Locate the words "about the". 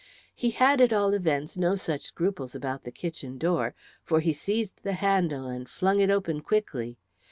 2.55-2.91